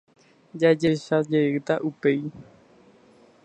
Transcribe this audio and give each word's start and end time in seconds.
Jajuecha 0.59 1.17
jeýta 1.29 1.75
upéi. 1.89 2.21